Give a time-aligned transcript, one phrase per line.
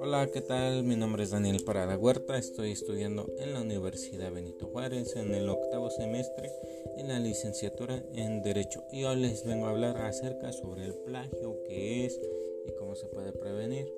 [0.00, 0.84] Hola, ¿qué tal?
[0.84, 5.50] Mi nombre es Daniel Parada Huerta, estoy estudiando en la Universidad Benito Juárez en el
[5.50, 6.50] octavo semestre
[6.96, 11.62] en la licenciatura en Derecho y hoy les vengo a hablar acerca sobre el plagio,
[11.66, 12.18] qué es
[12.66, 13.92] y cómo se puede prevenir.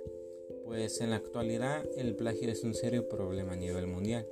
[0.64, 4.26] Pues en la actualidad el plagio es un serio problema a nivel mundial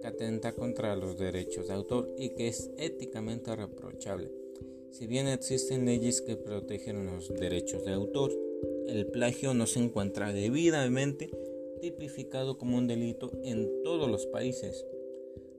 [0.00, 4.45] que atenta contra los derechos de autor y que es éticamente reprochable.
[4.96, 8.32] Si bien existen leyes que protegen los derechos de autor,
[8.86, 11.28] el plagio no se encuentra debidamente
[11.82, 14.86] tipificado como un delito en todos los países,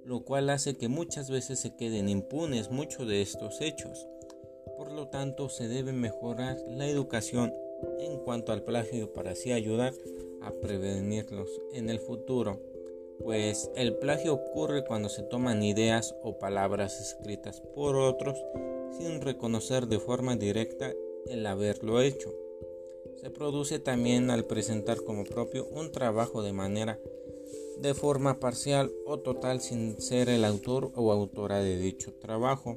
[0.05, 4.07] lo cual hace que muchas veces se queden impunes muchos de estos hechos.
[4.75, 7.53] Por lo tanto, se debe mejorar la educación
[7.99, 9.93] en cuanto al plagio para así ayudar
[10.41, 12.59] a prevenirlos en el futuro
[13.23, 18.37] pues el plagio ocurre cuando se toman ideas o palabras escritas por otros
[18.97, 20.93] sin reconocer de forma directa
[21.27, 22.33] el haberlo hecho.
[23.21, 26.99] Se produce también al presentar como propio un trabajo de manera
[27.81, 32.75] de forma parcial o total sin ser el autor o autora de dicho trabajo.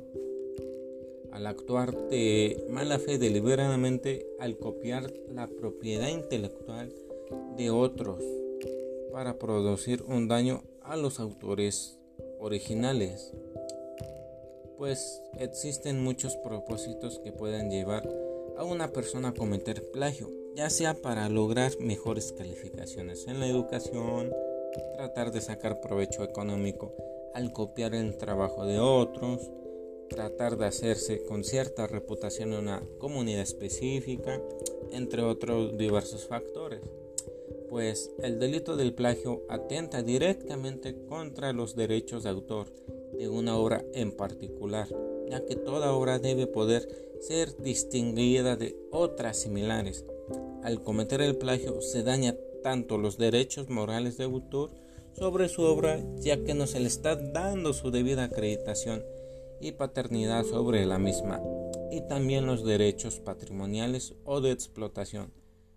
[1.32, 6.92] Al actuar de mala fe deliberadamente al copiar la propiedad intelectual
[7.56, 8.22] de otros
[9.12, 11.98] para producir un daño a los autores
[12.38, 13.32] originales,
[14.80, 18.08] pues existen muchos propósitos que pueden llevar
[18.56, 24.32] a una persona a cometer plagio, ya sea para lograr mejores calificaciones en la educación,
[24.94, 26.94] tratar de sacar provecho económico
[27.34, 29.50] al copiar el trabajo de otros,
[30.08, 34.40] tratar de hacerse con cierta reputación en una comunidad específica,
[34.92, 36.80] entre otros diversos factores.
[37.68, 42.68] Pues el delito del plagio atenta directamente contra los derechos de autor
[43.20, 44.88] de una obra en particular,
[45.28, 46.88] ya que toda obra debe poder
[47.20, 50.06] ser distinguida de otras similares.
[50.62, 54.70] Al cometer el plagio se daña tanto los derechos morales de autor
[55.12, 59.04] sobre su obra, ya que no se le está dando su debida acreditación
[59.60, 61.42] y paternidad sobre la misma,
[61.90, 65.30] y también los derechos patrimoniales o de explotación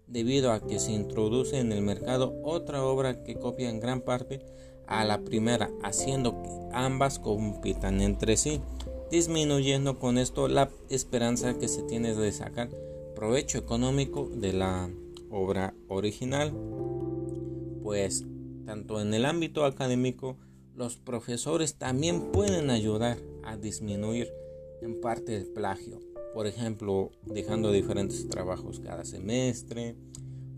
[0.08, 4.42] debido a que se introduce en el mercado otra obra que copia en gran parte
[4.88, 8.62] a la primera, haciendo que ambas compitan entre sí,
[9.12, 12.70] disminuyendo con esto la esperanza que se tiene de sacar
[13.16, 14.90] provecho económico de la
[15.30, 16.52] obra original.
[17.84, 18.26] Pues
[18.66, 20.38] tanto en el ámbito académico,
[20.76, 24.32] los profesores también pueden ayudar a disminuir
[24.82, 26.00] en parte el plagio
[26.34, 29.96] por ejemplo, dejando diferentes trabajos cada semestre,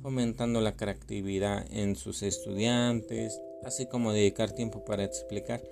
[0.06, 5.64] fomentando la creatividad en sus estudiantes, así como dedicar tiempo para explicar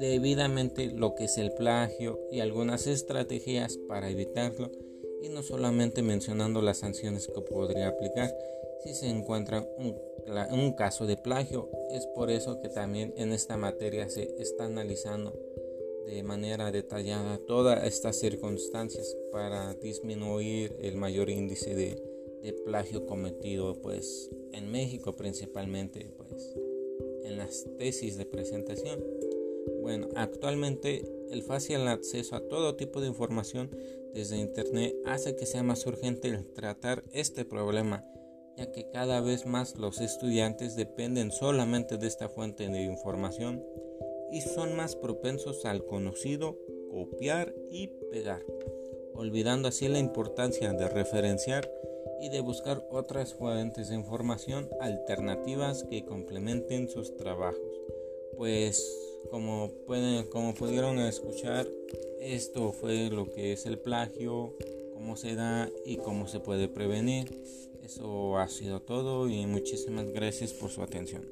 [0.00, 4.72] debidamente lo que es el plagio y algunas estrategias para evitarlo
[5.22, 8.34] y no solamente mencionando las sanciones que podría aplicar
[8.82, 11.70] si se encuentra un, caso de plagio.
[11.92, 15.32] Es por eso que también en esta materia se está analizando
[16.06, 22.15] de manera detallada todas estas circunstancias para disminuir el mayor índice de,
[22.64, 26.54] plagio cometido pues en México principalmente pues
[27.24, 29.02] en las tesis de presentación.
[29.80, 33.70] Bueno, actualmente el fácil acceso a todo tipo de información
[34.14, 38.04] desde internet hace que sea más urgente tratar este problema,
[38.56, 43.62] ya que cada vez más los estudiantes dependen solamente de esta fuente de información
[44.30, 46.58] y son más propensos al conocido,
[46.90, 48.44] copiar y pegar,
[49.14, 51.70] olvidando así la importancia de referenciar
[52.20, 57.60] y de buscar otras fuentes de información alternativas que complementen sus trabajos.
[58.36, 58.84] Pues
[59.30, 61.66] como pueden como pudieron escuchar,
[62.20, 64.54] esto fue lo que es el plagio,
[64.92, 67.42] cómo se da y cómo se puede prevenir.
[67.82, 71.26] Eso ha sido todo y muchísimas gracias por su atención.